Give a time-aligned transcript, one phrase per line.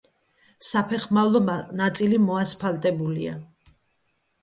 [0.69, 1.43] საფეხმავლო
[1.83, 3.39] ნაწილი მოასფალტებულია.